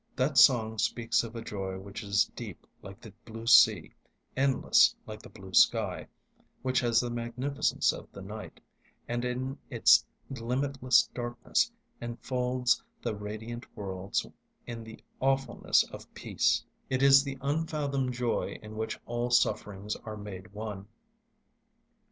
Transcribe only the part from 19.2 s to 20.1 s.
sufferings